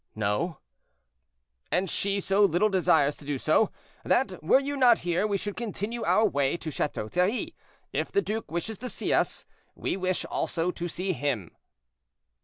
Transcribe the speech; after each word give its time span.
"No." 0.15 0.57
"And 1.71 1.87
she 1.87 2.19
so 2.19 2.41
little 2.43 2.69
desires 2.69 3.15
to 3.17 3.23
do 3.23 3.37
so, 3.37 3.69
that 4.03 4.43
were 4.43 4.59
you 4.59 4.75
not 4.75 4.97
here 5.01 5.27
we 5.27 5.37
should 5.37 5.55
continue 5.55 6.01
our 6.03 6.25
way 6.25 6.57
to 6.57 6.71
Chateau 6.71 7.07
Thierry; 7.07 7.53
if 7.93 8.11
the 8.11 8.23
duke 8.23 8.49
wishes 8.49 8.79
to 8.79 8.89
see 8.89 9.13
us, 9.13 9.45
we 9.75 9.95
wish 9.95 10.25
also 10.25 10.71
to 10.71 10.87
see 10.87 11.13
him." 11.13 11.55